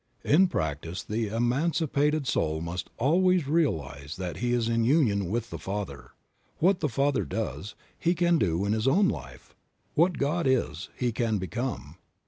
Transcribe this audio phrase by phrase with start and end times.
[0.25, 5.59] TN practice the emancipated soul must always realize that he is in union with the
[5.59, 6.13] Father;
[6.57, 9.53] what the Father does, he can do in his own life;
[9.93, 11.97] what God is, he can become.